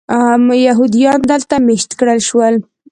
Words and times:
یهودیانو 0.67 1.27
دلته 1.31 1.55
مېشت 1.67 1.91
کړل 1.99 2.19
شول. 2.29 2.55